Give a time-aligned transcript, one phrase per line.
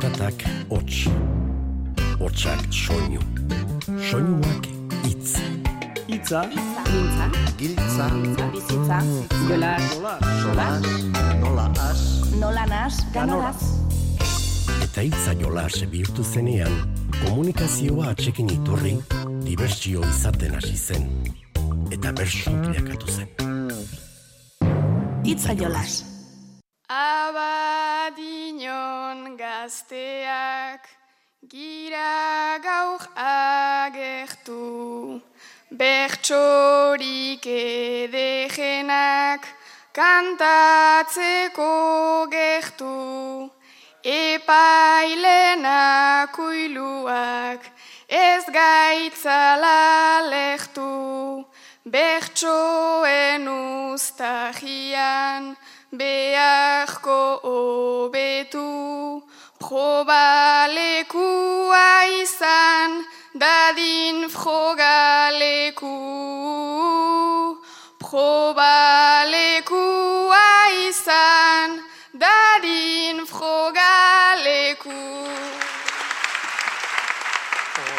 [0.00, 1.08] Zaratak hots.
[2.20, 3.20] Hotsak soinu.
[4.00, 4.64] Soinuak
[5.04, 5.36] hitz.
[6.08, 7.26] Itza, Mintza,
[7.58, 8.06] Giltza,
[8.52, 8.98] bizitza,
[9.48, 9.76] jola,
[10.40, 10.82] solas,
[11.40, 12.00] nola as,
[12.40, 13.60] nola nas, ganoraz.
[14.82, 16.72] Eta hitza jolas bihurtu zenean,
[17.20, 18.96] komunikazioa atxekin iturri,
[19.44, 21.10] dibertsio izaten hasi zen.
[21.92, 23.28] Eta bersu bilakatu zen.
[25.28, 26.09] Itza jolas.
[29.36, 30.80] Gazteak
[31.48, 35.20] gira gaur agertu.
[35.70, 39.46] Bertsorik edegenak
[39.92, 41.72] kantatzeko
[42.30, 43.50] gertu.
[44.02, 44.38] Epailenak
[46.38, 47.62] uiluak
[48.08, 51.44] ez gaitzala lehtu
[51.84, 53.48] Bertsoen
[53.92, 55.56] ustagian
[55.92, 58.70] beharko obetu
[59.60, 63.04] Probalekua izan
[63.36, 65.92] dadin frogaleku.
[68.00, 70.48] Probalekua
[70.88, 71.84] izan
[72.16, 75.00] dadin frogaleku.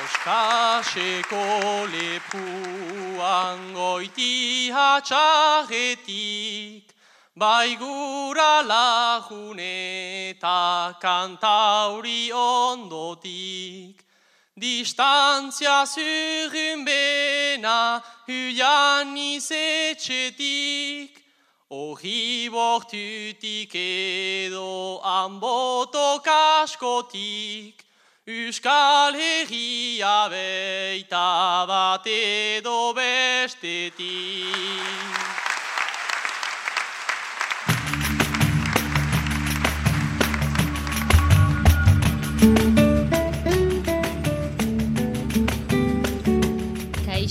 [0.02, 1.46] Oskaseko
[1.94, 6.91] lepuan goiti hatxarretik,
[7.36, 14.04] bai gura lajun eta kantauri ondotik.
[14.60, 21.18] Distantzia zurrin bena huian izetxetik,
[21.72, 27.86] Ohi bortutik edo anbotok askotik,
[28.28, 34.02] Euskal Herria beita bat edo bestetik.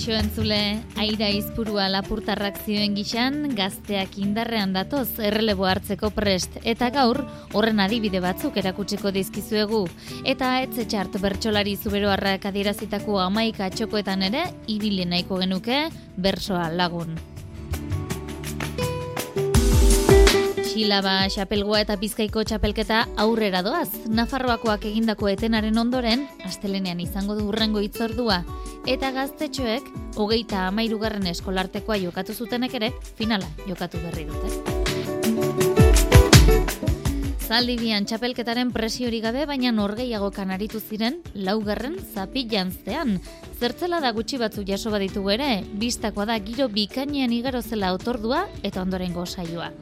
[0.01, 0.57] Kaixo entzule,
[0.97, 7.19] aira izpurua lapurtarrak zioen gixan, gazteak indarrean datoz errelebo hartzeko prest, eta gaur
[7.53, 9.83] horren adibide batzuk erakutsiko dizkizuegu.
[10.25, 15.83] Eta etze txart bertsolari zuberoarrak adierazitako amaika txokoetan ere, ibili nahiko genuke,
[16.17, 17.13] bersoa lagun.
[20.71, 23.89] Xilaba, xapelgoa eta bizkaiko txapelketa aurrera doaz.
[24.07, 28.37] Nafarroakoak egindako etenaren ondoren, astelenean izango du hurrengo itzordua.
[28.87, 34.47] Eta gaztetxoek, hogeita amairugarren eskolartekoa jokatu zutenek ere, finala jokatu berri dute.
[37.51, 43.17] Zaldibian txapelketaren presiori gabe, baina norgeiago kanaritu ziren, laugarren zapi janztean.
[43.59, 48.87] Zertzela da gutxi batzu jaso baditu ere, bistakoa da giro bikainean igaro zela otordua eta
[48.87, 49.73] ondorengo saioa.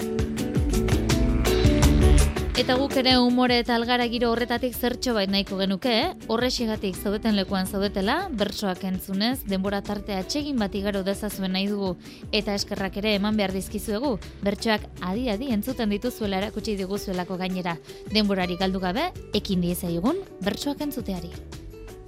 [2.59, 5.94] Eta guk ere umore eta algara giro horretatik zertxo bait nahiko genuke,
[6.28, 11.94] horrexigatik zaudeten lekuan zaudetela, bertsoak entzunez, denbora tartea atsegin bat igaro dezazuen nahi dugu,
[12.36, 14.12] eta eskerrak ere eman behar dizkizuegu,
[14.44, 17.78] bertsoak adi-adi entzuten dituzuela erakutsi diguzuelako gainera.
[18.12, 19.08] Denborari galdu gabe,
[19.40, 21.31] ekin diezaiogun, bertsoak entzuteari.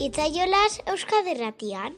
[0.03, 1.95] Itzaiolas Euskaderratian.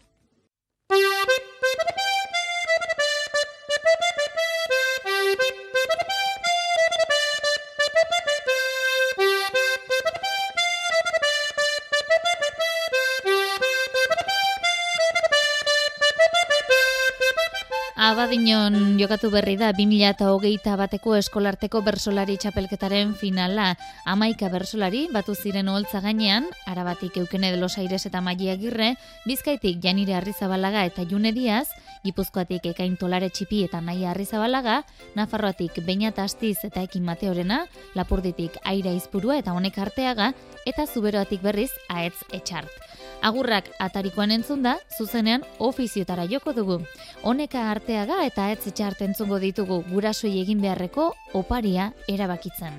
[18.34, 23.68] Abadinon jokatu berri da 2008 bateko eskolarteko bersolari txapelketaren finala.
[24.10, 28.96] Amaika bersolari batu ziren oholtza gainean, arabatik eukene de los aires eta magia agirre,
[29.30, 31.68] bizkaitik janire arrizabalaga eta june diaz,
[32.02, 34.80] gipuzkoatik ekain tolare txipi eta naia arrizabalaga,
[35.14, 40.34] nafarroatik bainat astiz eta ekin mateorena, lapurditik aira izpurua eta honek arteaga,
[40.66, 42.93] eta zuberoatik berriz aetz etxart.
[43.24, 46.76] Agurrak atarikoan entzun da, zuzenean ofiziotara joko dugu.
[47.24, 51.06] Honeka arteaga eta ez etxart entzungo ditugu gurasoi egin beharreko
[51.40, 52.76] oparia erabakitzen.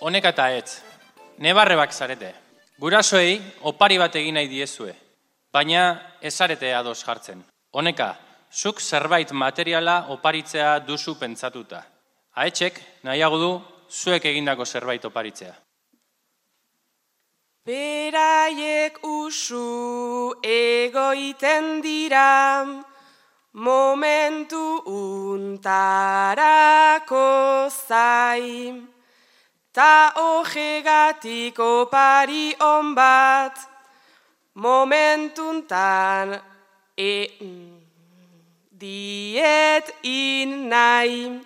[0.00, 0.80] Honek eta ez,
[1.38, 2.32] nebarrebak zarete.
[2.80, 3.38] Gurasoei
[3.70, 4.96] opari bat egin nahi diezue,
[5.52, 5.84] baina
[6.20, 7.44] ez zarete ados jartzen.
[7.70, 8.14] Honeka,
[8.50, 11.84] zuk zerbait materiala oparitzea duzu pentsatuta.
[12.34, 13.50] Aetxek nahiago du
[13.90, 15.54] zuek egindako zerbait oparitzea.
[17.70, 22.66] Beraiek usu egoiten dira,
[23.52, 26.10] momentu untarako
[27.70, 28.74] zai.
[29.70, 33.54] Ta hogegatik opari on bat,
[34.54, 36.42] momentuntan
[36.98, 37.30] e
[38.80, 41.38] diet in nahi.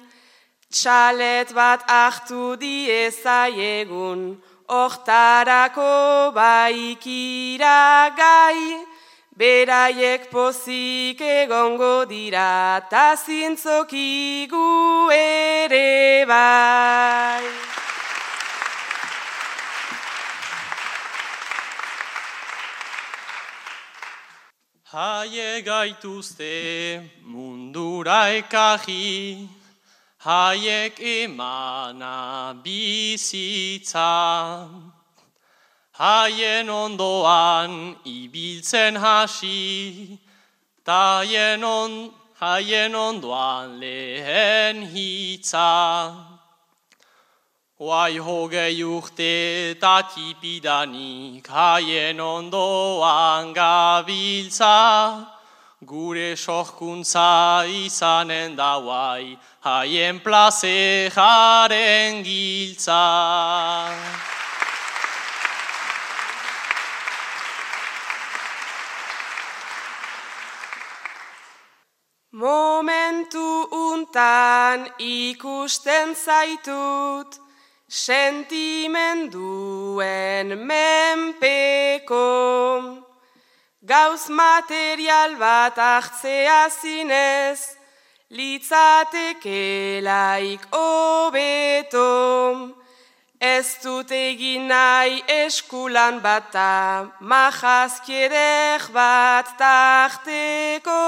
[0.73, 8.87] Txalet bat ahtu diezaiegun, Hortarako baikira gai,
[9.37, 17.45] beraiek pozik egongo dira, ta zintzoki gu ere bai.
[24.95, 29.49] Haie gaituzte mundura ekaji,
[30.25, 34.13] haiek emana bizitza.
[35.93, 40.19] Haien ondoan ibiltzen hasi,
[40.85, 42.11] ta haien, on,
[42.41, 46.15] haien ondoan lehen hitza.
[47.79, 54.75] Oai hogei urte eta tipidanik haien ondoan gabiltza,
[55.85, 58.79] gure sorkuntza izanen da
[59.65, 63.89] haien plaze jaren giltza.
[72.31, 77.41] Momentu untan ikusten zaitut,
[77.89, 82.27] sentimenduen menpeko.
[83.81, 87.84] Gauz material bat hartzea zinez,
[88.35, 92.11] litzatekelaik hobeto.
[93.39, 101.03] Ez dut egin nahi eskulan bata, majazkierek bat tarteko.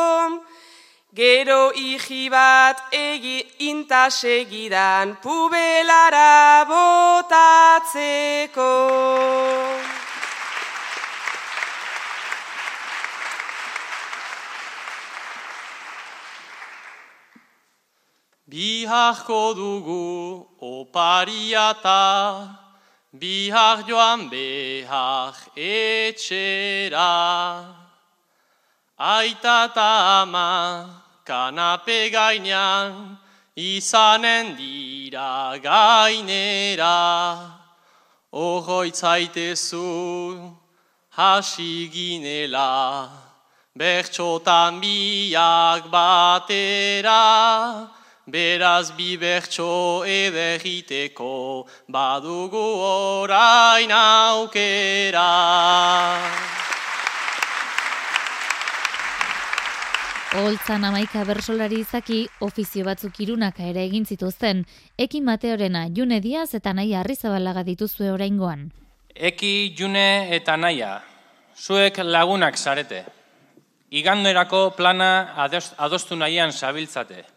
[1.17, 3.41] Gero iji bat egi
[3.71, 8.75] intasegidan pubelara botatzeko.
[18.57, 22.57] Biharko dugu opariata,
[23.13, 27.13] bihar joan behar etxera.
[28.99, 30.89] Aita eta ama
[31.27, 33.19] kanape gainean,
[33.55, 36.97] izanen dira gainera.
[38.33, 39.85] Ohoitzaitezu
[41.11, 43.11] hasi ginela,
[43.77, 47.23] bertxotan biak batera.
[48.27, 55.27] Beraz bi bertso ederiteko, badugu orain aukera.
[60.37, 64.65] Oholtzan amaika bersolari izaki, ofizio batzuk irunaka ere egin zituzten.
[64.99, 68.73] Eki Mateorena, June Diaz eta Naia Arrizabalaga dituzue oraingoan.
[69.15, 70.99] Eki, June eta Naia,
[71.57, 73.05] zuek lagunak zarete.
[73.91, 77.36] Igandoerako plana ados- adostu nahian zabiltzate.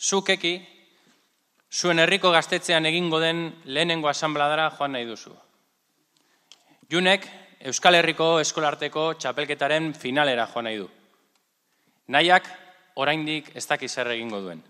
[0.00, 0.54] Zuk eki,
[1.68, 5.36] zuen herriko gaztetzean egingo den lehenengo asanbladara joan nahi duzu.
[6.90, 7.28] Junek,
[7.60, 10.88] Euskal Herriko eskolarteko txapelketaren finalera joan nahi du.
[12.08, 12.48] Nahiak,
[12.96, 14.62] oraindik ez daki zer egingo duen.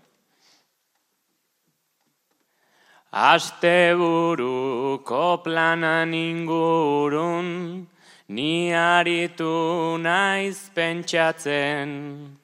[3.11, 7.87] Asteburuko planan ingurun,
[8.27, 12.40] ni aritu naiz pentsatzen.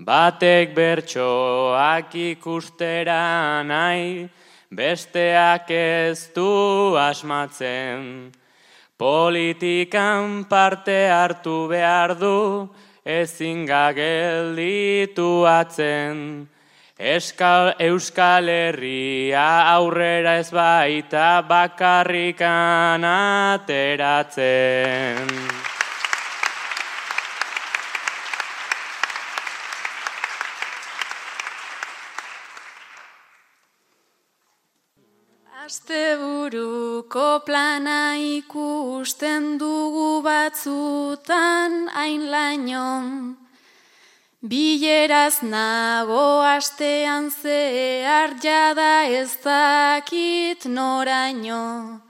[0.00, 4.28] Batek bertsoak ikustera nahi,
[4.72, 8.32] besteak ez du asmatzen.
[8.96, 12.68] Politikan parte hartu behar du,
[13.04, 16.48] ezin gelditu atzen.
[16.96, 24.40] Eskal, Euskal Herria aurrera ez baita bakarrikan ateratzen.
[35.70, 42.88] Asteburuko plana ikusten dugu batzutan hain laino.
[44.42, 52.02] Bileraz nago astean zehar jada ez dakit noraino.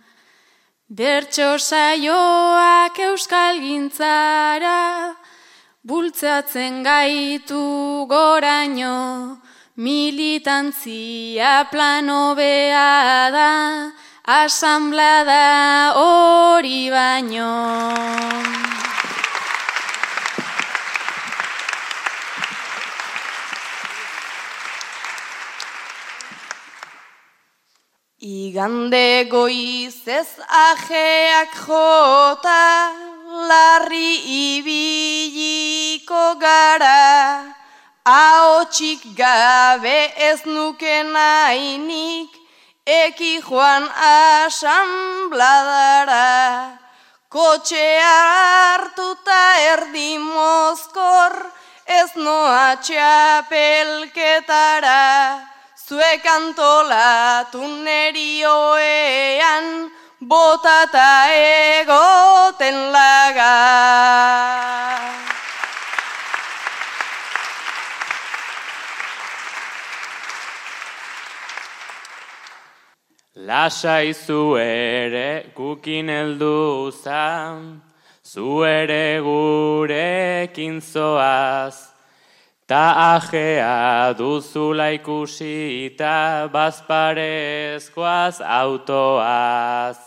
[0.88, 4.80] Bertso saioak euskal gintzara,
[5.84, 7.62] bultzatzen gaitu
[8.08, 8.96] goraino.
[9.76, 13.92] Militantzia plano bea da,
[14.26, 17.94] asamblada hori baino.
[28.18, 32.90] Igande goizez ajeak jota,
[33.46, 34.18] larri
[34.50, 37.59] ibiliko gara.
[38.04, 42.30] Ahotsik gabe ez nuke nahinik,
[42.86, 46.78] eki joan asambladara,
[47.28, 51.52] kotxea hartuta erdi mozkor,
[51.84, 55.44] ez noa txapelketara,
[55.76, 59.92] zuek antolatu nerioean,
[60.24, 64.89] botata egoten laga.
[73.50, 77.82] Lasai zu ere gukin heldu zan,
[78.22, 81.74] zu ere gurekin zoaz,
[82.68, 82.84] ta
[83.18, 89.98] ajea duzula ikusi eta bazparezkoaz autoaz.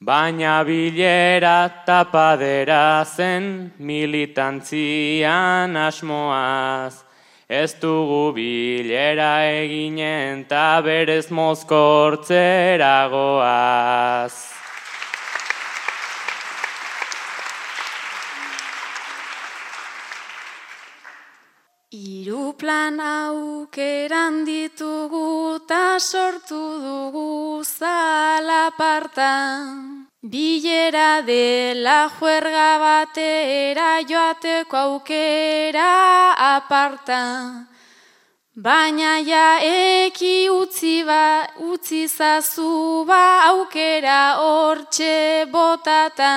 [0.00, 7.05] Baina bilera tapadera zen militantzian asmoaz,
[7.48, 14.50] Ez dugu bilera eginen ta berez mozkortzera goaz.
[21.94, 29.26] Iru plan aukeran ditugu ta sortu dugu zalapartan.
[30.26, 37.66] Bilera dela juerga batera joateko aukera aparta.
[38.56, 46.34] Baina ja eki utzi ba, utzi zazu ba aukera hortxe botata.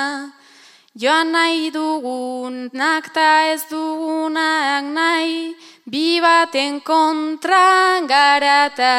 [0.95, 5.55] Joan nahi dugunak ta ez dugunak nahi,
[5.89, 8.93] bi baten kontra garata.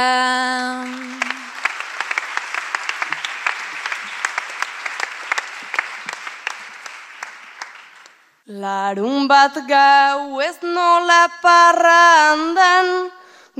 [8.50, 13.07] Larun bat gau ez nola parrandan,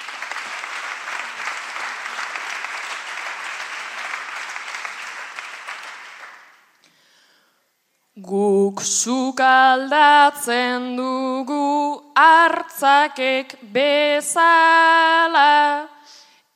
[8.17, 15.85] Guk sukaldatzen dugu hartzakek bezala,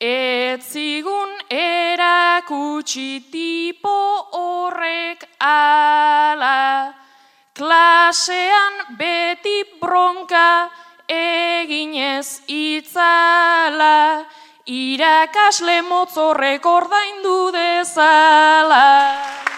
[0.00, 3.93] etzigun erakutsi tipo
[4.33, 6.97] horrek ala,
[7.52, 10.73] klasean beti bronka
[11.12, 14.25] eginez itzala,
[14.64, 19.50] irakasle motzorrek ordaindu dezala.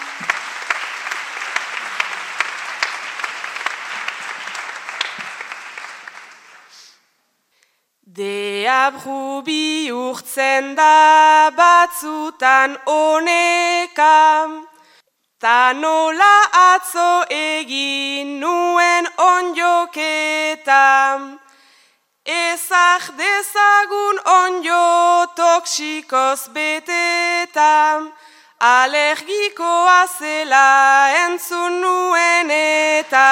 [8.15, 14.51] Deabru bihurtzen da batzutan honeka,
[15.41, 20.89] ta nola atzo egin nuen onjoketa.
[22.27, 24.85] Ezak dezagun onjo
[25.41, 27.73] toksikoz beteta,
[28.61, 30.69] alergikoa zela
[31.25, 33.29] entzun nuen eta.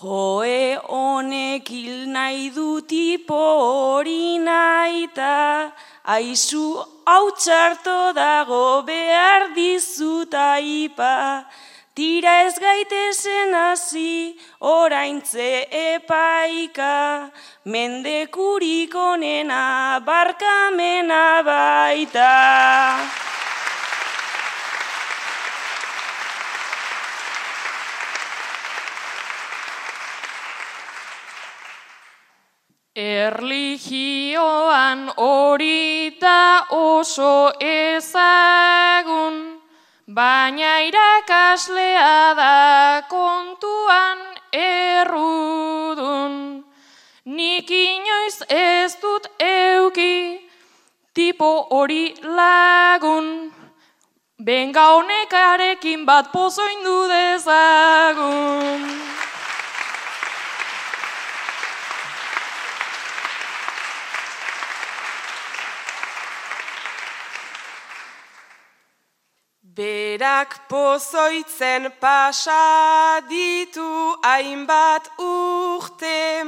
[0.00, 4.80] Joe honek hil nahi du tipo hori nahi
[5.10, 5.72] baita,
[6.04, 11.44] aizu hau txarto dago behar dizut aipa,
[11.94, 17.30] tira ez gaitezen hasi oraintze epaika,
[17.64, 23.39] mendekurik onena barkamena baita.
[32.96, 39.60] Erligioan hori da oso ezagun,
[40.08, 44.18] baina irakaslea da kontuan
[44.50, 46.64] errudun.
[47.26, 50.40] Nik inoiz ez dut euki
[51.14, 53.52] tipo hori lagun,
[54.36, 59.09] benga honekarekin bat pozoindu dezagun.
[69.76, 76.42] Berak pozoitzen pasa ditu hainbat urte,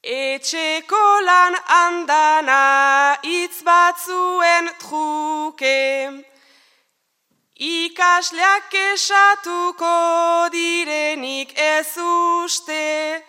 [0.00, 5.82] etxeko lan andana hitz batzuen truke.
[7.60, 13.20] Ikasleak esatuko direnik ez uste,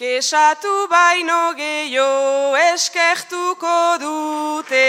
[0.00, 4.86] kesatu baino gehiago eskertuko dute.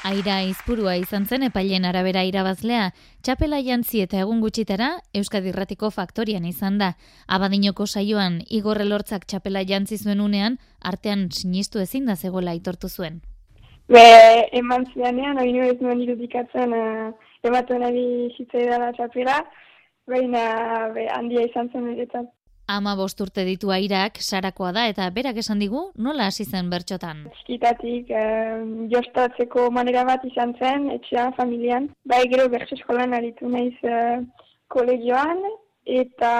[0.00, 2.86] Aira izpurua izan zen epailen arabera irabazlea,
[3.20, 4.86] txapela jantzi eta egun gutxitara
[5.20, 6.94] Euskadi Irratiko faktorian izan da.
[7.28, 13.20] Abadinoko saioan Igor Elortzak txapela jantzi zuen unean, artean sinistu ezin da zegoela aitortu zuen.
[13.92, 14.06] Be,
[14.62, 17.12] eman zidanean, hori ez nuen irudikatzen uh,
[17.44, 19.36] ematen ari txapela,
[20.08, 20.44] baina
[20.96, 22.32] be, handia izan zen eretzat.
[22.70, 27.24] Ama bost urte ditu airak, sarakoa da, eta berak esan digu, nola hasi zen bertxotan?
[27.34, 28.60] Txikitatik, eh,
[28.92, 31.88] jostatzeko manera bat izan zen, etxean, familian.
[32.06, 34.20] Bai, gero bertso eskolan aritu naiz eh,
[34.70, 35.40] kolegioan,
[35.98, 36.30] eta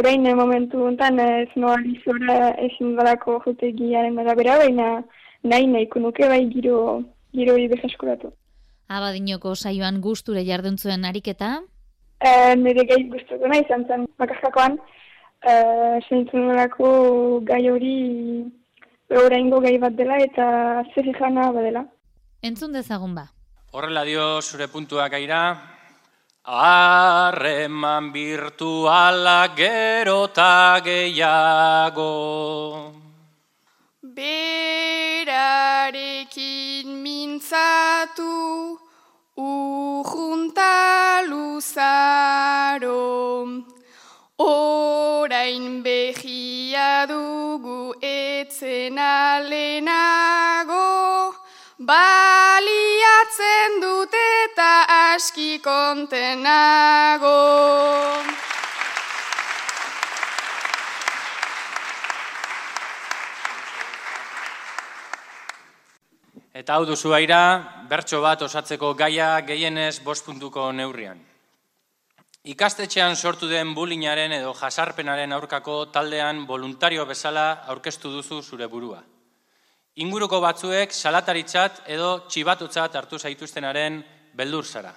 [0.00, 5.02] orain momentu enten ez noa izora ezin badako jotegiaren arabera, baina
[5.42, 7.02] nahi nahiko nuke bai giro,
[7.36, 8.32] giro ibertso eskolatu.
[8.88, 11.58] Abadinoko saioan gusture jarduntzuen ariketa?
[12.24, 14.80] Eh, nire gai gustuko nahi izan zen, bakarkakoan,
[15.46, 16.00] uh,
[17.44, 18.44] gai hori
[19.10, 21.84] oraingo gai bat dela eta zer jana badela.
[22.42, 23.28] Entzun dezagun ba.
[23.72, 25.56] Horrela dio zure puntua gaira.
[26.44, 32.12] Harreman virtuala gero eta gehiago.
[34.02, 35.26] Berarekin
[37.02, 38.78] mintzatu
[39.36, 42.96] ujunta luzaro.
[44.40, 50.80] Orain behia dugu etzen alenago,
[51.76, 54.70] baliatzen dut eta
[55.12, 57.36] aski kontenago.
[66.54, 67.42] Eta hau duzu aira,
[67.92, 71.29] bertso bat osatzeko gaia gehienez bost puntuko neurrian.
[72.50, 79.02] Ikastetxean sortu den bulinaren edo jasarpenaren aurkako taldean voluntario bezala aurkeztu duzu zure burua.
[80.02, 84.00] Inguruko batzuek salataritzat edo txibatutzat hartu zaituztenaren
[84.34, 84.94] beldur zara.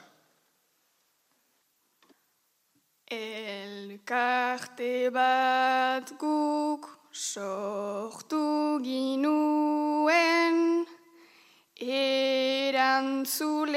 [3.13, 10.57] Elkarte bat guk sortu ginuen
[11.83, 13.75] Erantzuleak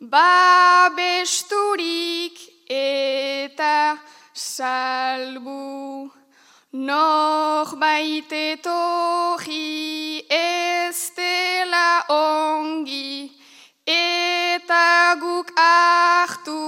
[0.00, 1.16] babesturik
[2.68, 3.96] eta
[4.34, 6.10] salbu.
[6.74, 9.56] Nor baitetohi
[10.28, 13.30] ez dela ongi,
[14.74, 16.60] eta guk ahturik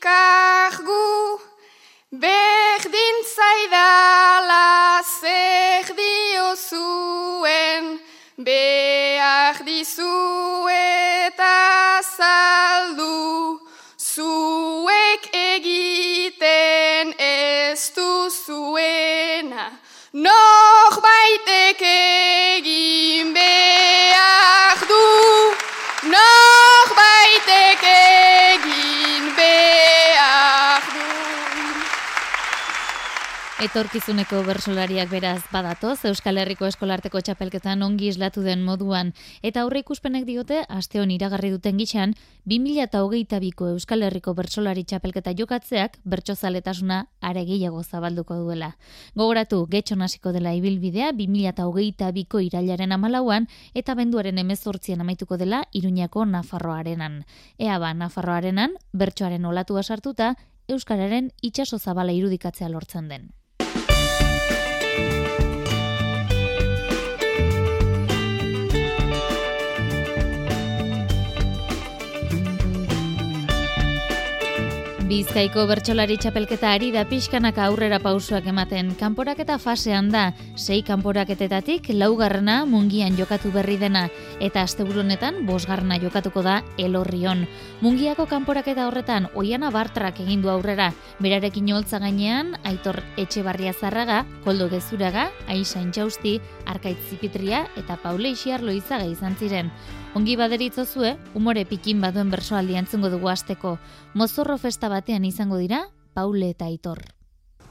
[0.00, 1.38] kargu,
[2.24, 6.48] berdin zaidala zer dio
[8.38, 13.60] behar dizu eta saldu,
[33.72, 39.14] Etorkizuneko bersolariak beraz badatoz, Euskal Herriko Eskolarteko txapelketan ongi islatu den moduan.
[39.40, 42.12] Eta aurre ikuspenek diote, aste hon iragarri duten gitxan,
[42.52, 48.74] 2008ko Euskal Herriko bersolari txapelketa jokatzeak bertsozaletasuna are gehiago zabalduko duela.
[49.16, 57.22] Gogoratu, getxo hasiko dela ibilbidea 2008ko irailaren amalauan eta benduaren emezortzien amaituko dela Iruñako Nafarroarenan.
[57.56, 60.34] Ea ba, Nafarroarenan, bertsoaren olatua sartuta,
[60.68, 63.32] Euskararen itxaso zabala irudikatzea lortzen den.
[75.12, 78.94] Bizkaiko bertsolari txapelketa ari da pixkanak aurrera pausuak ematen.
[78.96, 80.22] Kanporaketa fasean da,
[80.56, 84.06] sei kanporaketetatik laugarrena mungian jokatu berri dena,
[84.40, 87.44] eta asteburunetan bosgarrena jokatuko da elorrion.
[87.84, 94.70] Mungiako kanporaketa horretan oiana bartrak egindu aurrera, berarekin holtza gainean, aitor etxe barria zarraga, koldo
[94.72, 99.68] gezuraga, aisa intxausti, arkaitz eta paule isiarlo izaga izan ziren.
[100.12, 103.78] Ongi baderitzozue, umore pikin baduen bersoaldi antzungo dugu asteko.
[104.12, 106.98] Mozorro festa batean izango dira, Paule eta Aitor.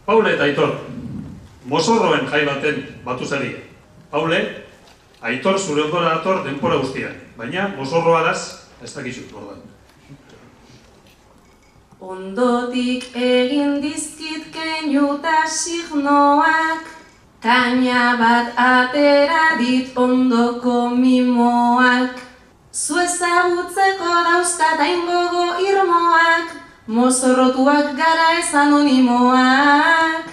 [0.07, 0.71] Paule eta Aitor,
[1.69, 3.51] mozorroen jai baten batu zari.
[4.09, 4.39] Paule,
[5.21, 8.39] Aitor zure ondora dator denpora guztian, baina mozorroa daz,
[8.81, 9.61] ez dakizu, ordan.
[12.01, 16.89] Ondotik egin dizkit keinu eta signoak,
[17.45, 22.30] kaina bat atera dit ondoko mimoak.
[22.81, 26.49] Zu ezagutzeko dauzkat aingogo irmoak,
[26.89, 30.25] mozorrotuak gara ez anonimoak.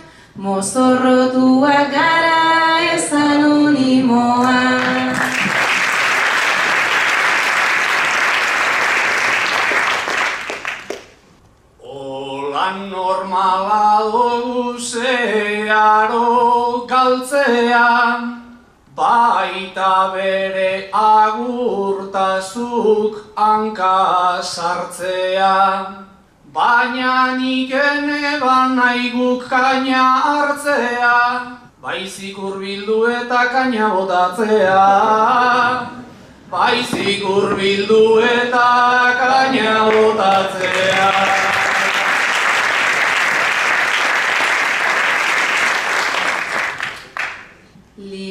[0.46, 2.40] Mozorrotuak gara
[2.94, 5.20] ez anonimoak.
[11.84, 18.37] Olan normala dugu zeharo galtzea,
[18.98, 22.34] baita bere agurtazuk
[23.36, 25.56] hanka sartzea.
[26.52, 31.18] Baina nik eneban nahi guk kaina hartzea,
[31.82, 34.82] baizik urbildu eta kaina botatzea.
[36.50, 38.02] Baizik urbildu
[38.34, 38.68] eta
[39.22, 41.67] kaina botatzea.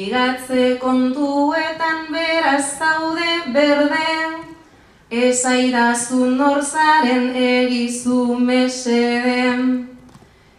[0.08, 4.12] Ligatze kontuetan beraz zaude berde,
[5.10, 9.60] ezaidazu norzaren egizu meseden.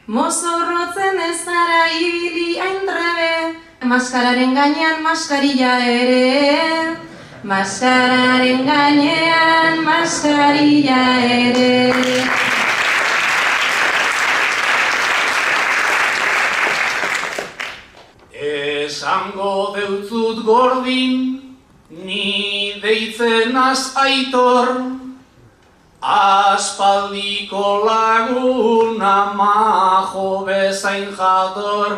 [0.06, 3.56] Mozorrotzen ez zara ibili aintrebe,
[3.94, 6.94] maskararen gainean maskarilla ere.
[7.44, 11.02] Maskararen gainean maskarilla
[11.40, 12.49] ere.
[18.90, 21.18] Esango deutzut gordin,
[21.90, 24.70] ni deitzen az aitor,
[26.02, 31.94] aspaldiko laguna majo bezain jator.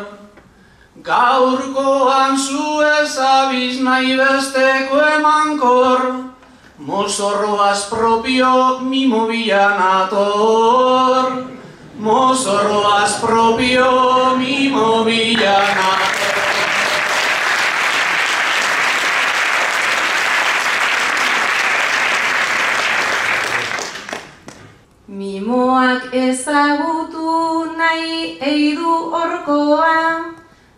[1.08, 6.06] Gaurkoan zu ezabiz nahi besteko emankor,
[6.78, 11.32] mozorroaz propio mimo bilan ator.
[12.02, 16.01] Mozorroaz propio mimo bilan.
[25.42, 30.34] Mimoak ezagutu nahi eidu orkoa,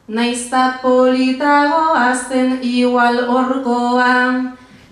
[0.08, 4.14] naizta politago azten igual orkoa.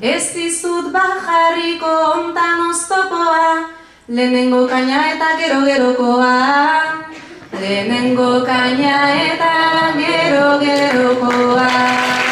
[0.02, 3.46] Ez dizut bajarriko ontan oztopoa,
[4.10, 6.36] lehenengo kaina eta gero gerokoa.
[7.62, 9.56] Lehenengo kaina eta
[10.02, 12.31] gero gerokoa.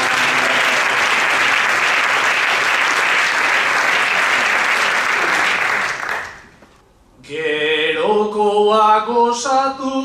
[8.60, 9.95] Gerokoa gozatu,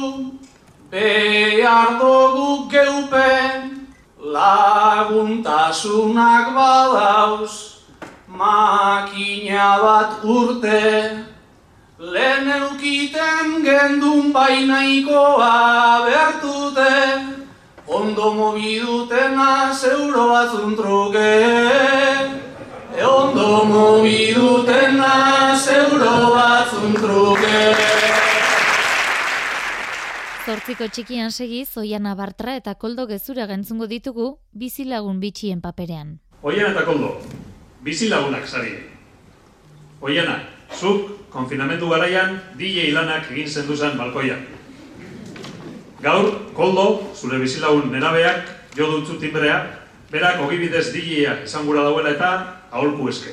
[0.90, 3.90] behar dugu geupen,
[4.23, 7.83] laguntasunak badauz,
[8.29, 11.27] makina bat urte.
[11.99, 16.95] Lehen eukiten gendun bainaikoa bertute,
[17.88, 21.35] ondo mobidutena zeuro batzun truke.
[22.95, 27.74] E ondo mobidutena zeuro batzun truke.
[30.44, 36.18] Zortziko txikian segi, Zoiana Bartra eta Koldo Gezura gentzungo ditugu bizilagun bitxien paperean.
[36.44, 37.14] Oiana eta Koldo,
[37.87, 38.74] bizilagunak sari.
[40.04, 40.37] Oiana,
[40.76, 44.44] zuk konfinamentu garaian DJ lanak egin zenduzan balkoian.
[46.04, 48.44] Gaur, koldo, zure bizilagun nenabeak,
[48.76, 49.59] jo dutzu timbrea,
[50.12, 52.35] berak ogibidez digia izan gura dauela eta
[52.68, 53.33] aholku eske.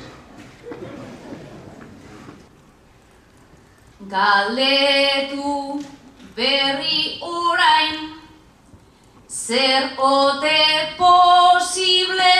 [4.08, 5.82] Galdetu
[6.36, 8.14] berri orain,
[9.28, 12.38] zer ote posible,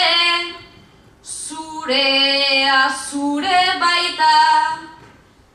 [1.23, 4.39] zurea zure baita,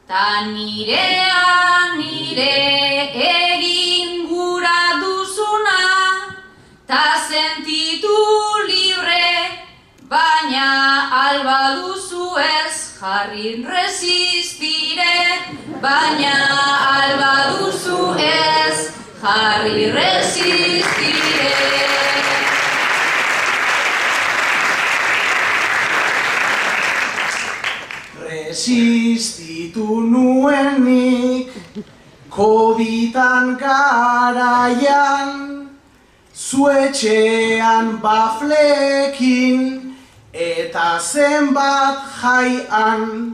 [0.07, 2.53] ta nirea nire
[3.29, 5.81] egin gura duzuna,
[6.85, 8.17] ta sentitu
[8.67, 9.66] libre,
[10.09, 10.67] baina
[11.11, 15.15] alba duzu ez jarri resistire,
[15.81, 16.35] baina
[16.97, 18.77] alba duzu ez
[19.21, 21.51] jarri resistire.
[28.27, 31.51] Resistitu nuenik
[32.29, 35.29] Kobitan garaian
[36.33, 39.86] Zuetxean baflekin
[40.37, 43.33] Eta zenbat jaian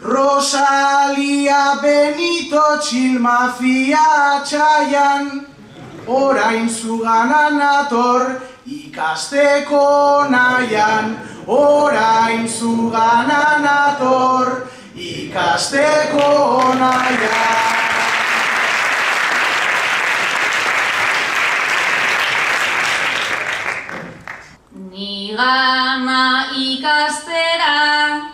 [0.00, 5.44] Rosalia Benito Txil mafia txaian.
[6.08, 11.20] Orain zuganan ator ikasteko nahian.
[11.44, 16.32] Orain zuganan ator ikasteko
[16.80, 17.97] nahian
[25.38, 28.26] Nigana ikastera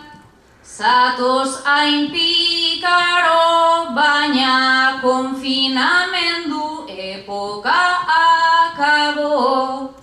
[0.65, 9.93] Zatoz hain pikaro, baina konfinamendu epoka akabo.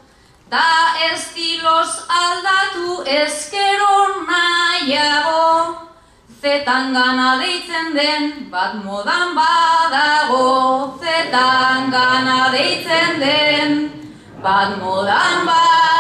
[0.49, 5.75] Ta estilos aldatu ezkero nahiago,
[6.41, 11.01] zetan gana deitzen den bat modan badago.
[11.03, 13.91] Zetan gana deitzen den
[14.41, 15.92] bat modan badago.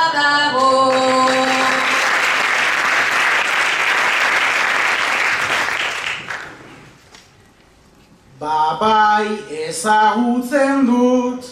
[8.42, 9.28] Babai
[9.68, 11.44] ezagutzen dut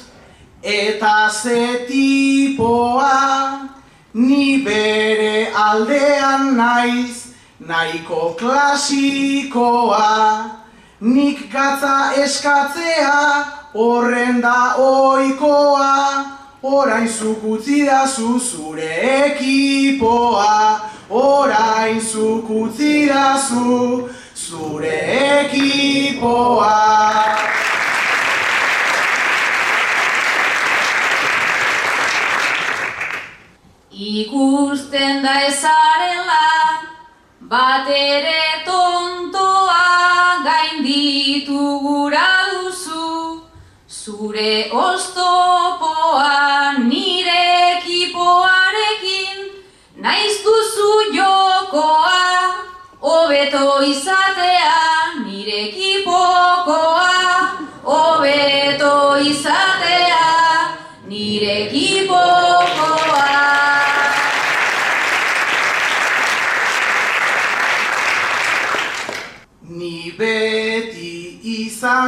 [0.62, 3.70] eta ze tipoa
[4.14, 7.16] ni bere aldean naiz
[7.60, 10.10] nahiko klasikoa.
[11.00, 13.20] Nik gatza eskatzea
[13.74, 18.92] horren da oikoa orain zuk utzi dazu zure
[19.24, 24.98] ekipoa orain zuk utzi dazu zure
[25.40, 26.76] ekipoa.
[33.92, 36.44] Ikusten da ezarela,
[37.40, 43.42] bat ere tontoa gainditu gura duzu,
[43.88, 45.59] zure oztopoa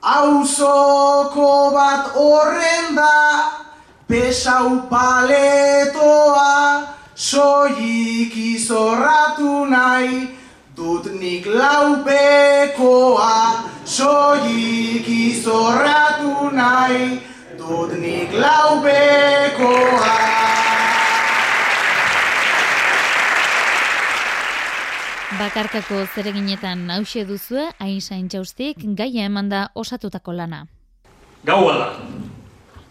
[0.01, 3.51] auzoko bat horren da
[4.07, 6.83] pesau paletoa
[7.15, 10.37] soilik izorratu nahi
[10.77, 13.29] dut nik laupekoa
[13.85, 17.17] soilik izorratu nahi
[17.57, 20.11] dut nik laupekoa
[25.37, 30.65] Bakarkako zereginetan hause duzue, hain sain jaustik, gaia eman da osatutako lana.
[31.45, 31.89] Gaua da.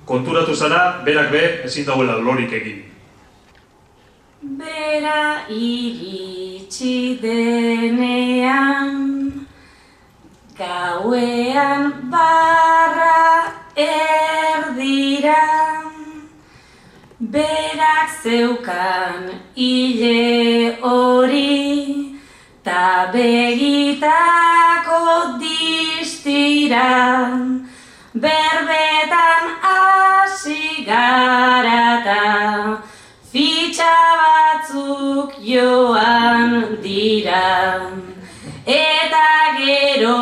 [0.07, 2.96] Konturatu zara, berak be ezin dauela lorik egin.
[4.47, 8.95] Bera iritsi denean,
[10.55, 15.43] gauean barra erdira,
[17.19, 22.21] berak zeukan hile hori,
[22.63, 25.03] ta begitako
[25.43, 26.95] distira,
[28.15, 32.86] berbetan hasi garata, fitxa batzuk
[35.47, 37.91] joan dira.
[38.67, 39.29] Eta
[39.59, 40.19] gero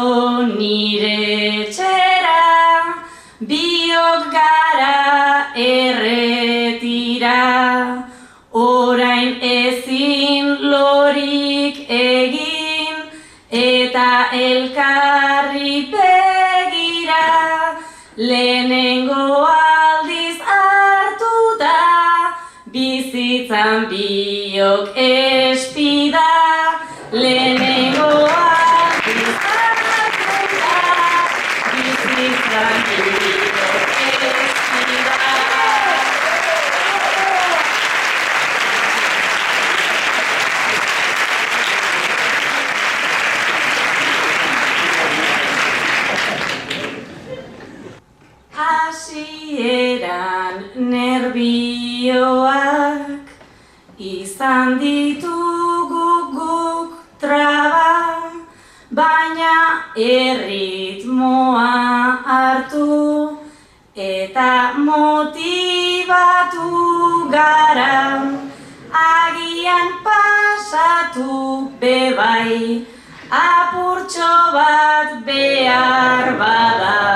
[0.59, 2.45] nire txera
[3.51, 4.99] biok gara
[5.69, 7.41] erretira.
[8.53, 12.97] Orain ezin lorik egin
[13.51, 14.11] eta
[14.47, 16.45] elkarri begira.
[18.17, 18.54] lehen
[23.65, 26.29] bizitzan biok espida
[27.13, 30.77] lehenengo aldiz hartu da
[31.73, 33.93] bizitzan biok
[34.29, 35.17] espida.
[48.59, 50.57] Hasieran
[50.93, 53.04] nerbioak
[54.45, 58.21] izan ditugu guk traba,
[58.93, 59.55] baina
[59.97, 61.71] erritmoa
[62.29, 63.39] hartu
[63.97, 66.69] eta motibatu
[67.33, 67.97] gara,
[69.07, 72.85] agian pasatu bebai,
[73.41, 77.14] apurtxo bat behar bada,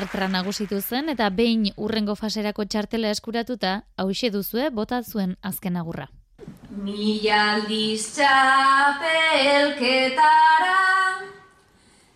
[0.00, 6.08] Bartra nagusitu zen eta behin urrengo faserako txartela eskuratuta, hause duzue bota zuen azken agurra.
[6.86, 10.80] Mila aldiz txapelketara,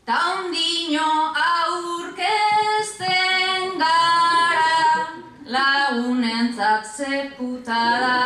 [0.09, 1.11] ta ondino
[1.43, 3.05] aurkezten
[3.85, 4.81] gara,
[5.59, 8.17] lagunentzat zeputara.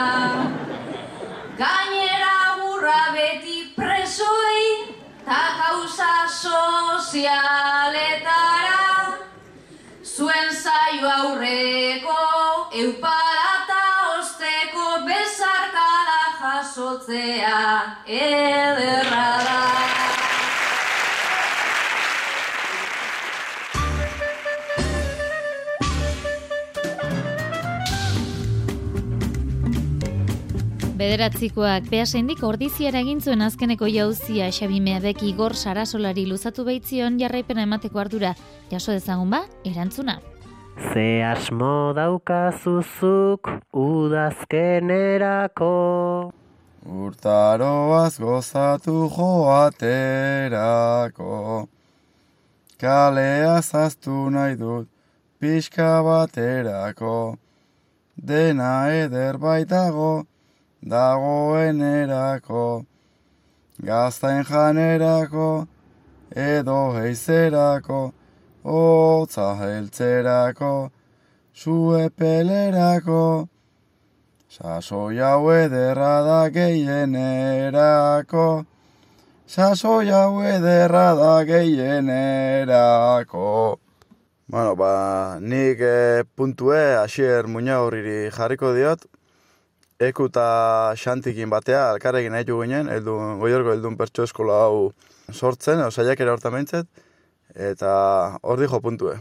[1.58, 4.94] Gainera gurra beti presoi,
[5.26, 8.77] ta kausa sozialetara,
[10.18, 12.14] zuen zaio aurreko
[12.80, 13.82] euparata
[14.14, 17.60] osteko bezarkada jasotzea
[31.08, 38.02] Bederatzikoak behasendik ordiziara egin zuen azkeneko jauzia Xabi Meabek Igor Sarasolari luzatu baitzion jarraipena emateko
[38.02, 38.34] ardura.
[38.68, 40.20] Jaso dezagun ba, erantzuna.
[40.92, 45.72] Ze asmo daukazuzuk udazkenerako
[47.00, 51.32] Urtaroaz gozatu joaterako
[52.76, 54.88] Kalea zaztu nahi dut
[55.40, 57.38] pixka baterako
[58.14, 60.26] Dena eder baitago
[60.82, 62.84] dagoenerako
[63.78, 65.66] Gaztain janerako
[66.34, 68.12] edo heizerako
[68.68, 70.90] Hotza heltzerako,
[71.54, 73.48] suepelerako,
[74.50, 78.64] sasoi hau ederra da gehienerako,
[79.46, 83.46] sasoi hau ederra da gehienerako.
[84.48, 89.06] Bueno, ba, nik e, puntue Asier Muñagorriri jarriko diot,
[89.98, 94.92] Eku eta Xantikin batea, alkarrekin nahi ginen, eldun, goiorko eldun pertso eskola hau
[95.32, 96.86] sortzen, osaiakera hortan behintzet,
[97.54, 99.16] eta hor dijo puntue.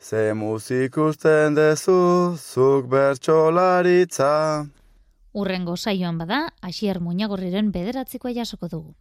[0.00, 4.64] Ze muzik usten dezu, zuk bertxolaritza.
[5.34, 8.94] Urrengo saioan bada, Asier Muñagorriren bederatzikoa jasoko dugu.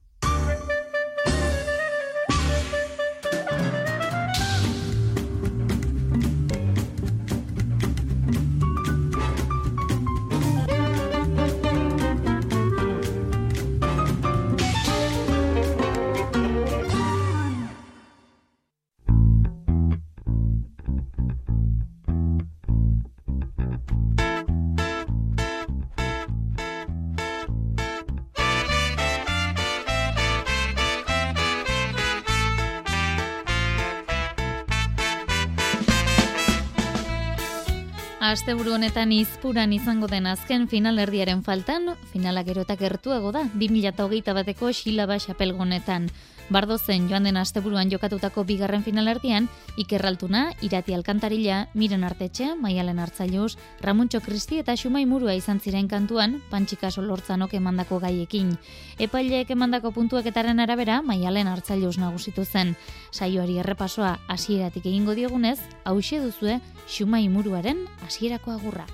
[38.40, 44.70] Asteburu honetan izpuran izango den azken finalerdiaren faltan, finala gero eta gertuago da, 2008 bateko
[44.78, 46.08] xilaba xapelgonetan.
[46.50, 49.48] Bardozen joan den asteburuan jokatutako bigarren finalerdian,
[49.78, 56.40] Ikerraltuna, Irati Alkantarila, Miren Artetxe, Maialen Artzailuz, Ramuntxo Kristi eta Xumai Murua izan ziren kantuan,
[56.50, 58.56] Pantxikaso Lortzanok emandako gaiekin.
[58.98, 62.76] Epaileek emandako puntuaketaren arabera, Maialen Artzailuz nagusitu zen.
[63.12, 68.88] Saioari errepasoa hasieratik egingo diogunez, hause duzue Xumai Muruaren hasierako agurra.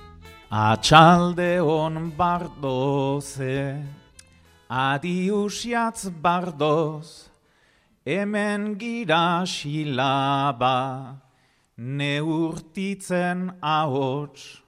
[0.50, 3.82] Atxalde hon bardoze,
[4.68, 7.25] adiusiatz bardoz,
[8.06, 11.18] hemen gira xilaba,
[11.76, 14.62] neurtitzen ahots,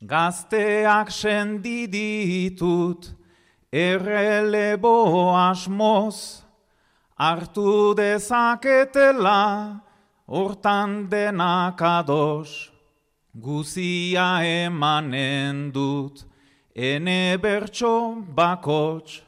[0.00, 3.12] gazteak sendiditut,
[3.70, 6.42] errelebo asmoz,
[7.18, 9.82] hartu dezaketela,
[10.26, 12.72] hortan denak ados,
[13.36, 16.24] guzia emanen dut,
[16.74, 19.20] ene bertso bakots,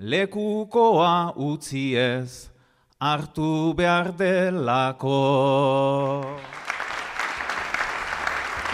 [0.00, 2.49] lekukoa utzi ez,
[3.00, 5.16] hartu behar delako.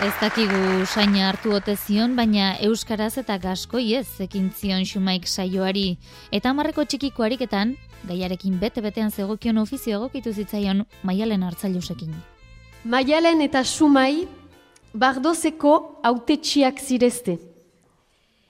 [0.02, 5.96] Ez dakigu saina hartu ote zion, baina euskaraz eta gaskoi ez ekin zion xumaik saioari.
[6.34, 12.12] Eta hamarreko txikiko ariketan, gaiarekin bete-betean zegokion ofizio egokitu zitzaion maialen hartzailusekin.
[12.84, 14.26] Maialen eta sumai
[14.92, 17.38] bardozeko autetxiak zirezte.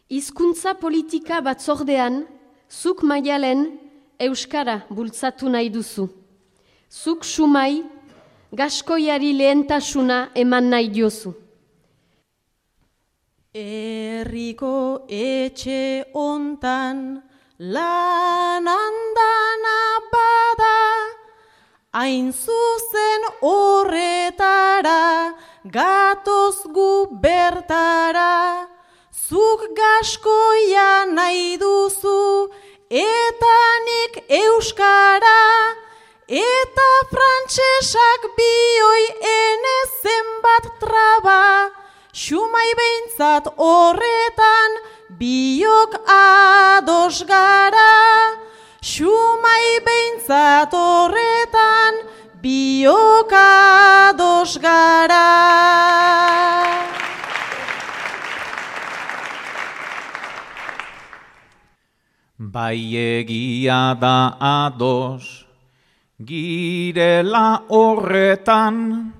[0.08, 2.24] Hizkuntza politika batzordean,
[2.70, 3.85] zuk maialen
[4.18, 6.08] euskara bultzatu nahi duzu.
[6.90, 7.82] Zuk sumai
[8.52, 11.34] gaskoiari lehentasuna eman nahi diozu.
[13.56, 17.22] Herriko etxe ontan
[17.58, 19.78] lan andana
[20.12, 20.78] bada,
[21.96, 25.32] hain zuzen horretara,
[25.64, 28.68] gatoz gu bertara,
[29.28, 32.50] zuk gaskoia nahi duzu,
[32.90, 35.74] eta nik euskara,
[36.28, 41.70] eta frantsesak bioi ene zenbat traba,
[42.14, 44.78] xumai behintzat horretan
[45.18, 48.38] biok ados gara,
[48.82, 51.94] xumai behintzat horretan
[52.40, 55.26] biok ados gara.
[62.56, 65.44] Bai egia da ados,
[66.16, 69.12] girela horretan,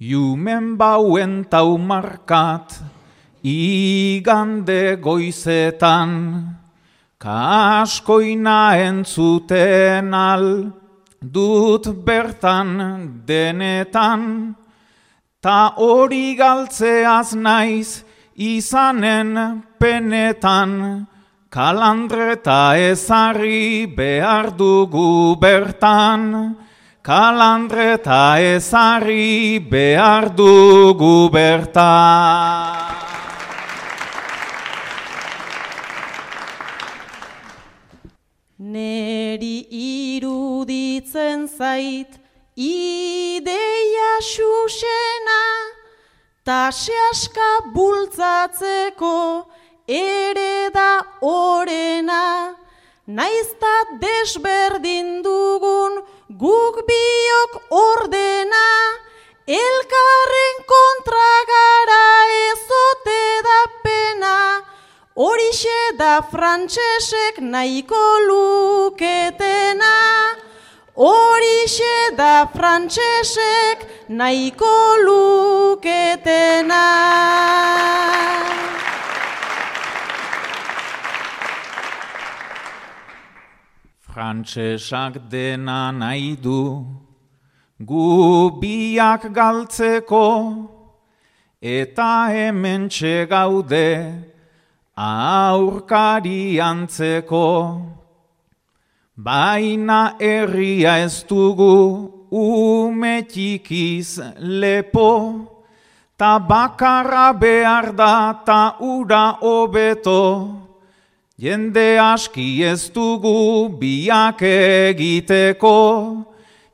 [0.00, 2.78] jumen bauen taumarkat,
[3.44, 6.16] igande goizetan,
[7.20, 10.48] kaskoina entzuten al,
[11.20, 12.72] dut bertan
[13.28, 14.26] denetan,
[15.44, 18.00] ta hori galtzeaz naiz
[18.32, 21.09] izanen penetan,
[21.50, 26.54] Kalandreta ezarri behar dugu bertan,
[27.02, 32.94] kalandreta ezarri behar dugu bertan.
[38.60, 39.66] Neri
[40.14, 42.14] iruditzen zait,
[42.54, 45.42] ideia xusena,
[46.46, 49.50] tase aska bultzatzeko,
[49.90, 52.54] ere da orena,
[53.06, 55.98] naizta desberdin dugun
[56.38, 58.68] guk biok ordena,
[59.50, 62.04] elkarren kontra gara
[62.44, 64.36] ezote da pena,
[65.16, 69.96] horixe da frantsesek nahiko luketena,
[70.94, 76.86] horixe da frantsesek nahiko luketena.
[84.10, 86.84] Frantsesak dena nahi du,
[87.78, 90.26] gu biak galtzeko,
[91.62, 92.88] eta hemen
[93.30, 94.24] gaude
[94.96, 97.46] aurkari antzeko.
[99.16, 105.10] Baina herria ez dugu umetxikiz lepo,
[106.18, 110.69] ta bakarra behar da ta ura hobeto.
[111.40, 115.70] Jende aski ez dugu biak egiteko,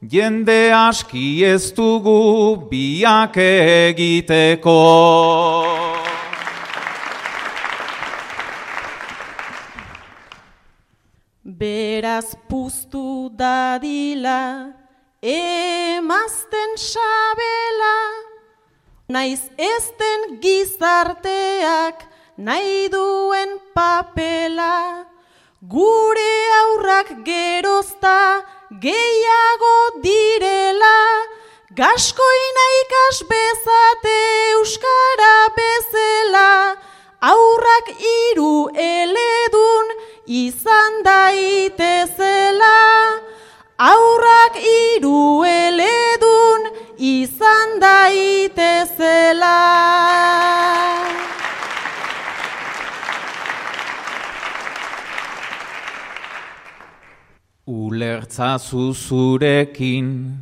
[0.02, 4.74] jende aski ez dugu biak egiteko.
[11.44, 14.74] Beraz puztu dadila,
[15.22, 17.94] emazten sabela,
[19.14, 22.02] naiz ezten gizarteak,
[22.38, 25.06] nahi duen papela,
[25.62, 28.44] gure aurrak gerozta
[28.80, 30.98] gehiago direla,
[31.74, 34.18] gaskoina ikas bezate
[34.52, 36.76] euskara bezela,
[37.32, 42.76] aurrak hiru eledun izan daitezela,
[43.78, 49.56] aurrak hiru eledun izan daitezela.
[57.66, 60.38] Ulertza zuzurekin,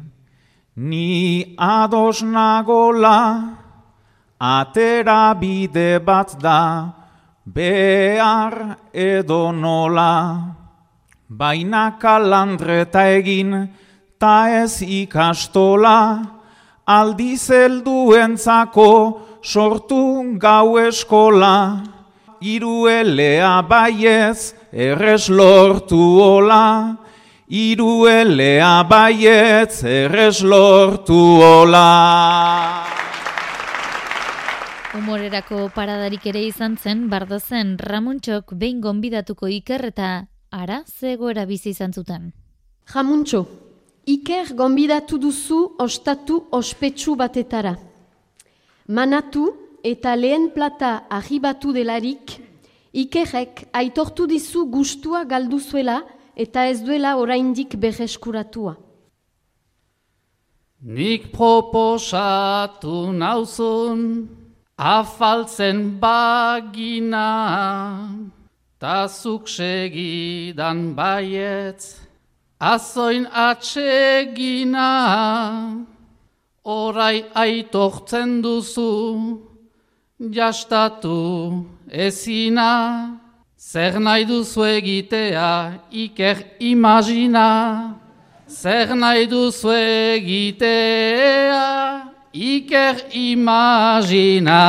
[0.77, 3.57] ni ados nagola,
[4.39, 6.93] atera bide bat da,
[7.47, 10.53] behar edo nola.
[11.27, 13.70] Baina kalandreta egin,
[14.20, 16.29] ta ez ikastola,
[16.85, 18.91] aldiz helduentzako
[19.41, 21.89] sortu gau eskola.
[22.45, 27.01] Iru elea baiez, errez lortu ola,
[27.55, 32.83] Iru elea baietz errez lortu ola.
[34.97, 40.09] Humorerako paradarik ere izan zen, bardozen Ramuntxok behin gonbidatuko iker eta
[40.51, 42.33] ara zegoera bizi izan zuten.
[42.91, 43.45] Jamuntxo,
[44.05, 47.77] Iker gonbidatu duzu ostatu ospetsu batetara.
[48.89, 49.47] Manatu
[49.85, 52.35] eta lehen plata ahibatu delarik,
[52.93, 56.03] Ikerrek aitortu dizu gustua galduzuela
[56.37, 58.76] eta ez duela oraindik berreskuratua.
[60.85, 64.28] Nik proposatu nauzun
[64.76, 67.30] afaltzen bagina,
[68.78, 71.97] ta zuk segidan baietz,
[72.61, 74.91] azoin atsegina,
[76.64, 79.41] orai aitortzen duzu,
[80.18, 83.24] jastatu ezina,
[83.73, 87.97] zer nahi duzu egitea iker imagina,
[88.47, 91.62] zer nahi duzu egitea
[92.33, 94.61] iker imagina.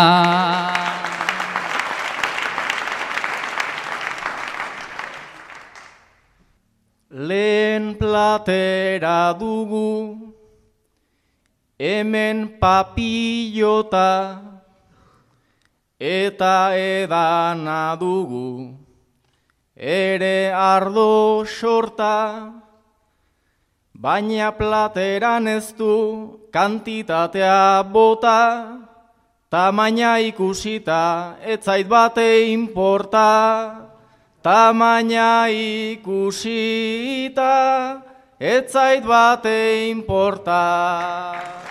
[7.12, 9.92] Lehen platera dugu,
[11.80, 14.40] hemen papillota,
[16.00, 18.85] eta edana dugu,
[19.76, 22.52] ere ardo sorta,
[23.94, 28.80] baina plateran ez du kantitatea bota,
[29.50, 33.92] tamaina ikusita etzait bate inporta.
[34.46, 37.50] Tamaina ikusita,
[38.38, 41.65] etzait bate inporta.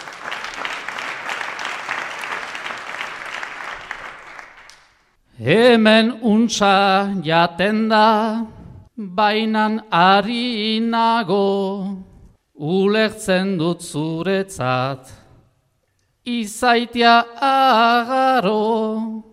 [5.39, 8.47] Hemen untsa jaten da,
[8.97, 12.07] bainan ari nago,
[12.55, 15.11] ulertzen dut zuretzat.
[16.24, 19.24] Izaitia agaro,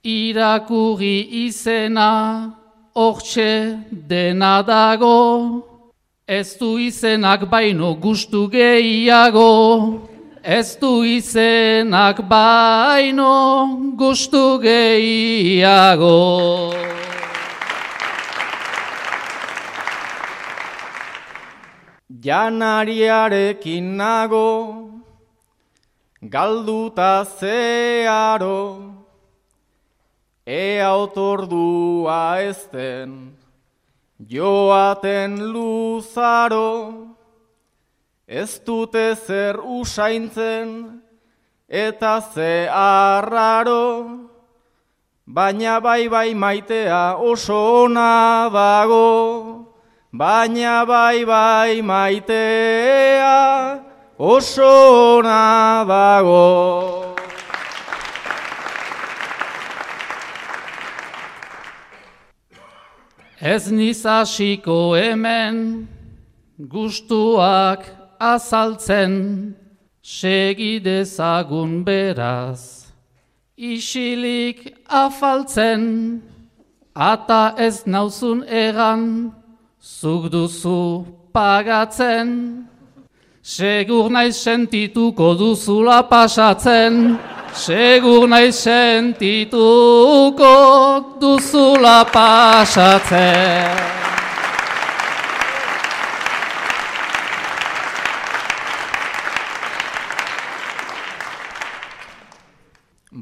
[0.00, 2.56] irakurri izena,
[2.96, 5.60] hortxe dena dago,
[6.26, 10.15] ez du izenak baino gustu gehiago,
[10.46, 13.66] ez du izenak baino
[13.98, 16.70] gustu gehiago.
[22.22, 24.50] Janariarekin nago,
[26.22, 28.62] galduta zearo,
[30.46, 33.34] ea otordua ezten,
[34.30, 37.15] joaten luzaro,
[38.26, 41.00] ez dute zer usaintzen,
[41.68, 44.26] eta ze arraro,
[45.26, 49.66] baina bai bai maitea oso ona dago,
[50.12, 53.78] baina bai bai maitea
[54.18, 57.14] oso ona dago.
[63.38, 65.86] Ez nizasiko hemen,
[66.58, 69.54] gustuak azaltzen,
[70.02, 72.86] segidezagun beraz.
[73.56, 76.22] Isilik afaltzen,
[76.94, 79.32] ata ez nauzun egan,
[79.80, 82.28] zuk duzu pagatzen.
[83.42, 87.18] Segur naiz sentituko duzula pasatzen,
[87.56, 89.56] Segur nahi sentituko
[91.18, 94.05] duzula pasatzen.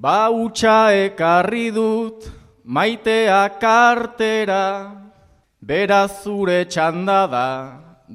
[0.05, 2.29] Ba utxa ekarri dut,
[2.77, 4.93] maitea kartera,
[5.65, 7.49] Beraz zure txanda da,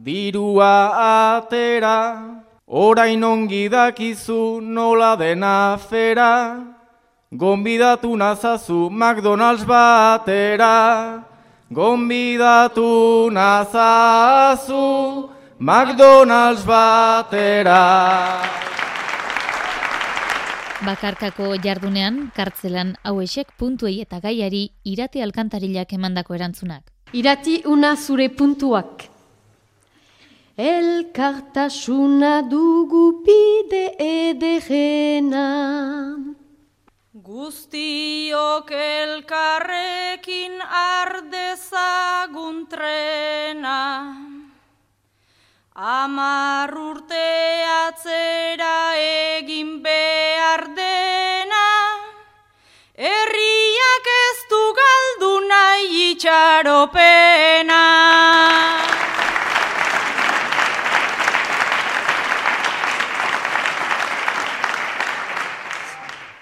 [0.06, 0.76] dirua
[1.06, 1.98] atera,
[2.68, 6.62] orain ongi dakizu nola dena fera,
[7.34, 11.26] gonbidatu nazazu McDonald's batera,
[11.74, 14.86] gonbidatu nazazu
[15.58, 17.82] McDonald's batera.
[20.80, 26.86] Bakarkako jardunean, kartzelan hauesek puntuei eta gaiari irati alkantarilak emandako erantzunak.
[27.12, 29.04] Irati una zure puntuak.
[30.56, 35.44] Elkartasuna dugu bide ederena.
[37.28, 44.29] Guztiok elkarrekin ardezagun trena.
[45.80, 51.68] Amar urte atzera egin behar dena.
[53.00, 57.84] Herriak ez du galdu nahi itxaropena.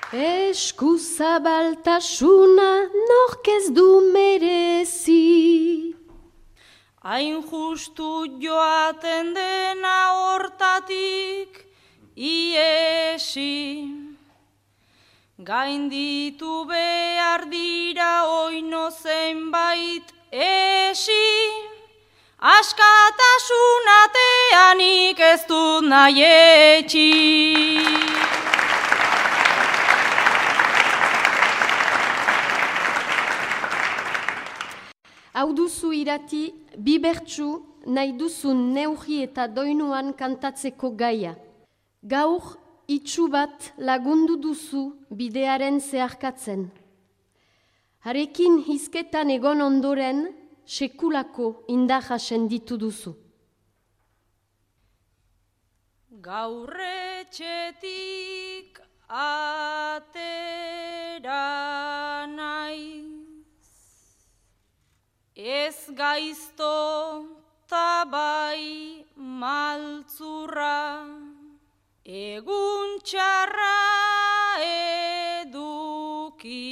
[0.10, 5.87] Eskuzabaltasuna nork ez du merezi.
[7.08, 11.64] Hain justu joaten dena hortatik
[12.18, 13.88] iesi.
[15.40, 21.28] Gainditu behar dira oino zenbait esi.
[22.58, 27.12] Askatasunateanik ez dut nahi etxi.
[35.38, 37.50] Hau duzu irati, bi bertsu
[37.96, 41.36] nahi duzun neugi eta doinuan kantatzeko gaia.
[42.04, 42.44] Gaur,
[42.88, 46.72] itxu bat lagundu duzu bidearen zeharkatzen.
[48.06, 50.34] Harekin hizketan egon ondoren,
[50.66, 53.14] sekulako indaja senditu duzu.
[56.28, 60.87] Gaurretxetik atera
[65.38, 67.26] ez gaizto
[67.70, 71.06] tabai maltzurra,
[72.04, 73.78] egun txarra
[75.38, 76.68] eduki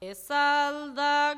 [0.00, 1.34] ez alda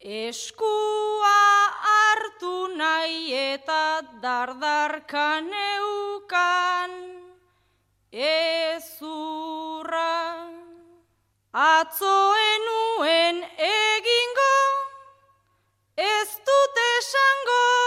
[0.00, 1.40] Eskua
[1.88, 3.20] hartu nahi
[3.54, 3.84] eta
[4.24, 6.92] dardarka neukan
[8.30, 10.14] ezurra.
[11.52, 13.36] Atzoenuen
[13.68, 14.56] egingo
[15.96, 17.81] Ez dut esango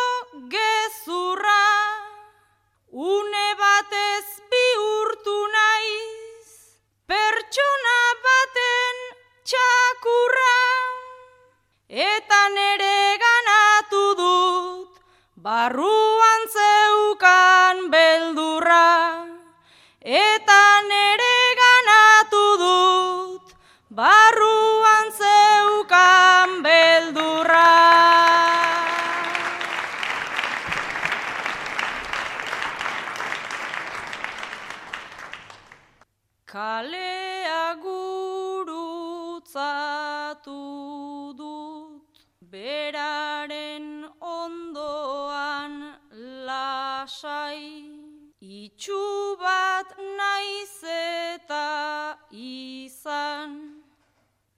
[15.67, 16.04] Здорово!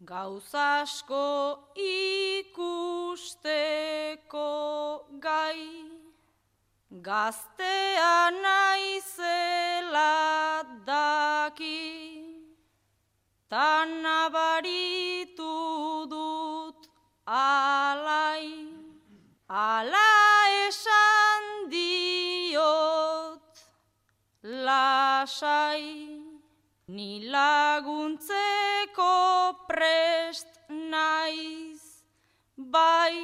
[0.08, 1.24] Gauz asko
[1.76, 3.24] ikusteko
[5.26, 5.66] gai,
[7.08, 10.14] gaztea naizela
[10.88, 11.82] daki,
[13.49, 15.55] tan nabaritu
[16.14, 16.88] dut
[17.41, 18.47] alai,
[19.49, 20.10] ala
[20.68, 21.43] esan
[21.76, 23.53] diot
[24.66, 25.86] lasai,
[26.95, 27.12] ni
[32.72, 33.18] bai,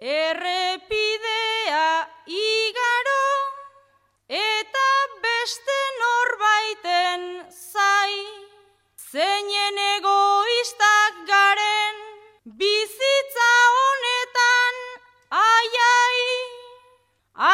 [0.00, 1.88] errepidea
[2.26, 3.26] igaro,
[4.28, 4.88] eta
[5.24, 8.14] beste norbaiten zai,
[9.10, 12.02] zeinen egoistak garen,
[12.60, 14.80] bizitza honetan
[15.42, 16.24] aiai,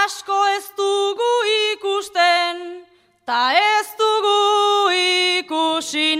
[0.02, 1.32] asko ez dugu
[1.72, 2.64] ikusten,
[3.26, 4.38] ta ez dugu
[4.90, 6.10] ikusi.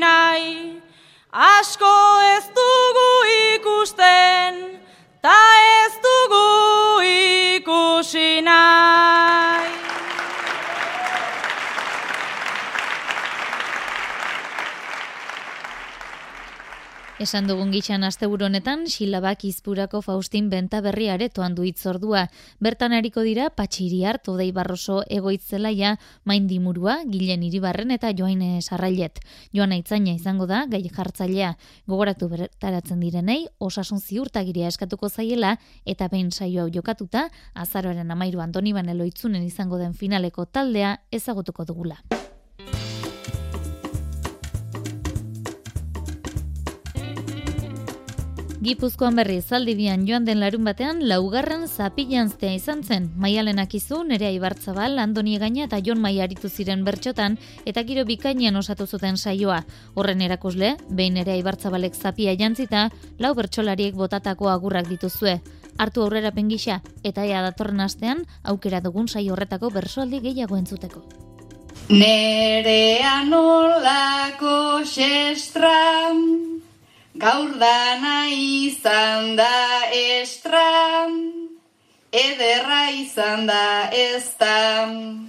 [1.33, 3.10] Asko ez dugu
[4.01, 4.81] ikusten,
[5.21, 5.37] ta
[5.85, 7.03] ez dugu
[7.57, 8.41] ikusi.
[17.21, 22.23] Esan dugun gitxan asteburu honetan, silabak izpurako Faustin benta berri aretoan du itzordua.
[22.65, 25.91] Bertan hariko dira, patxiri hartu dei barroso egoitzelaia,
[26.25, 29.21] main dimurua, gilen iribarren eta joaine sarrailet.
[29.53, 31.53] Joan aitzaina izango da, gai jartzailea.
[31.93, 38.89] Gogoratu bertaratzen direnei, osasun ziurtagiria eskatuko zaiela, eta behin saio hau jokatuta, azaroaren amairu Antoniban
[38.89, 42.01] eloitzunen izango den finaleko taldea ezagutuko dugula.
[48.61, 53.07] Gipuzkoan berri zaldibian joan den larun batean laugarren zapilanztea izan zen.
[53.17, 58.61] Maialenak izu, nerea ibartzabal, Andoni Gaina eta Jon Mai aritu ziren bertxotan eta giro bikainean
[58.61, 59.63] osatu zuten saioa.
[59.95, 65.39] Horren erakusle, behin nerea ibartzabalek zapia jantzita, lau bertxolariek botatako agurrak dituzue.
[65.79, 71.01] Hartu aurrera pengisa eta ea datorren astean aukera dugun saio horretako bersoaldi gehiago entzuteko.
[71.89, 76.21] Nerea nolako xestram,
[77.15, 81.33] gaur dana izan da estram,
[82.13, 85.27] ederra izan da ez da.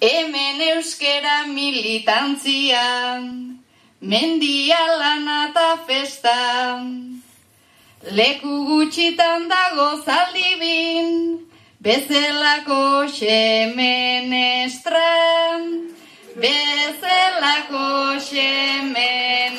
[0.00, 3.58] Hemen euskera militantzian,
[4.00, 6.82] mendia lana eta festa.
[8.10, 11.38] Leku gutxitan dago zaldibin,
[11.78, 15.62] bezelako xemenestran,
[16.36, 19.52] bezelako xemenestran.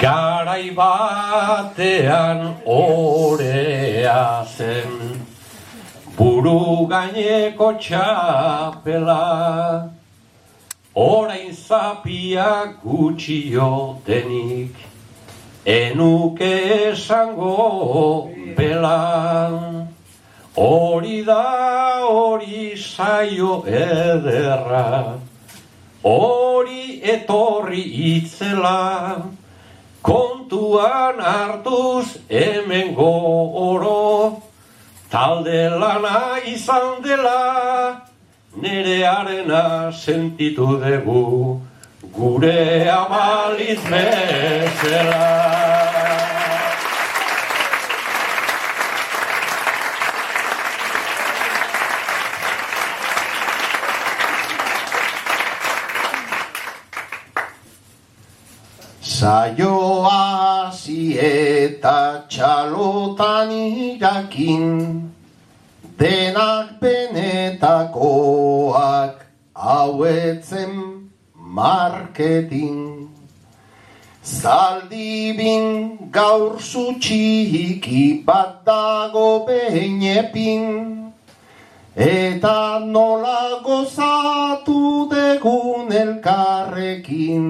[0.00, 4.92] Garai batean orea zen,
[6.16, 9.24] buru gaineko txapela,
[11.00, 14.74] orain zapia gutxio denik,
[15.64, 16.52] enuke
[16.92, 19.86] esango bela.
[20.56, 25.16] Hori da hori saio ederra,
[26.04, 29.22] hori etorri itzela,
[30.02, 34.42] kontuan hartuz hemen oro,
[35.08, 38.09] talde lana izan dela,
[38.56, 41.60] nerearena sentitu dugu,
[42.12, 45.50] gure amaliz bezala.
[59.20, 60.72] Saioa
[61.20, 65.09] eta txalotan irakin,
[66.00, 67.96] denak benetakoak
[69.54, 70.72] hauetzen
[71.34, 73.08] marketing.
[74.24, 80.64] Zaldibin gaur zutxiki bat dago behinepin,
[81.96, 87.46] eta nola gozatu degun elkarrekin.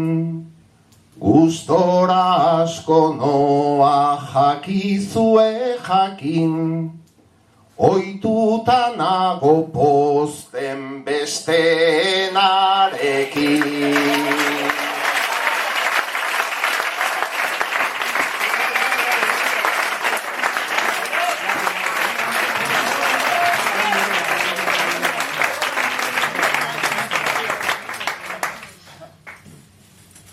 [1.20, 2.26] Gustora
[2.62, 6.99] asko noa jakizue jakin,
[7.80, 13.64] Oituta nago posten besteenarekin.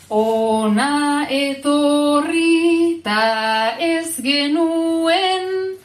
[0.09, 5.77] Ona etorri ta ez genuen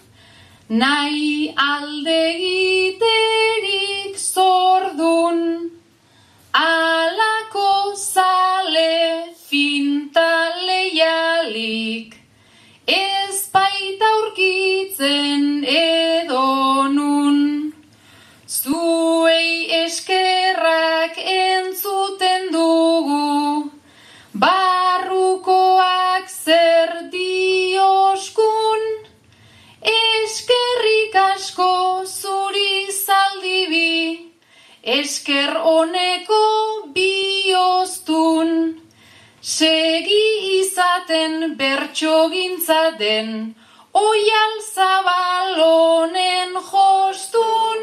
[0.68, 1.11] nahi
[42.62, 43.54] gintzaten,
[43.92, 47.78] oial zabalonen jostun,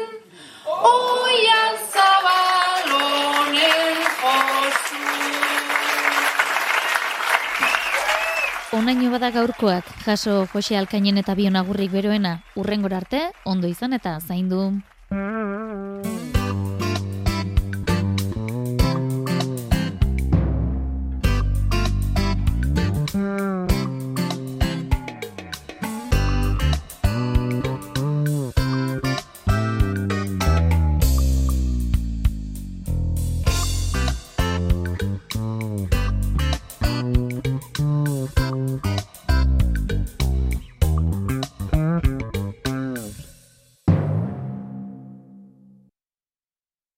[0.66, 5.36] oial zabalonen jostun.
[8.72, 14.18] onaino bada gaurkoak, jaso Jose Alkainen eta Bion agurrik beroena, urrengor arte, ondo izan eta
[14.20, 14.80] zaindu.